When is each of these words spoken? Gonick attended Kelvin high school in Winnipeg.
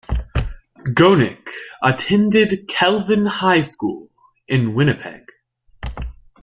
Gonick 0.95 1.51
attended 1.83 2.67
Kelvin 2.67 3.27
high 3.27 3.61
school 3.61 4.09
in 4.47 4.73
Winnipeg. 4.73 5.25